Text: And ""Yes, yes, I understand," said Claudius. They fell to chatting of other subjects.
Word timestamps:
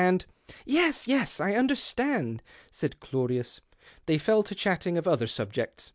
And 0.03 0.25
""Yes, 0.65 1.07
yes, 1.07 1.39
I 1.39 1.53
understand," 1.53 2.41
said 2.71 2.99
Claudius. 2.99 3.61
They 4.07 4.17
fell 4.17 4.41
to 4.41 4.55
chatting 4.55 4.97
of 4.97 5.07
other 5.07 5.27
subjects. 5.27 5.89